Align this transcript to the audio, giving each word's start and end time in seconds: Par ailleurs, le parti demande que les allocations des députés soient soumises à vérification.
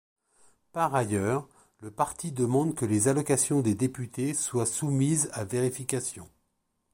Par 0.71 0.95
ailleurs, 0.95 1.47
le 1.81 1.91
parti 1.91 2.31
demande 2.31 2.73
que 2.73 2.85
les 2.85 3.07
allocations 3.07 3.59
des 3.61 3.75
députés 3.75 4.33
soient 4.33 4.65
soumises 4.65 5.29
à 5.31 5.43
vérification. 5.45 6.27